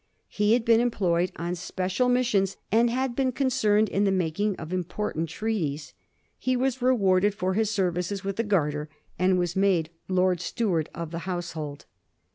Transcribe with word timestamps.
He 0.29 0.53
had 0.53 0.65
been 0.65 0.79
employed 0.79 1.31
on 1.35 1.53
special 1.53 2.09
missions 2.09 2.57
and 2.71 2.89
had 2.89 3.15
been 3.15 3.31
concerned 3.31 3.87
in 3.87 4.03
the 4.03 4.11
making 4.11 4.55
of 4.55 4.73
important 4.73 5.29
treaties. 5.29 5.93
He 6.39 6.57
was 6.57 6.81
rewarded 6.81 7.35
for 7.35 7.53
his 7.53 7.69
services 7.69 8.23
with 8.23 8.37
the 8.37 8.43
Garter, 8.43 8.89
and 9.19 9.37
was 9.37 9.55
made 9.55 9.91
Lord 10.07 10.41
Steward 10.41 10.87
8 10.95 10.95
A 10.95 10.97
HISTORY 10.97 11.01
OF 11.03 11.05
THE 11.05 11.05
FOUR 11.05 11.05
GEORGEa 11.05 11.05
ch.xxx. 11.05 11.05
of 11.05 11.11
the 11.11 11.29
Household. 11.31 11.85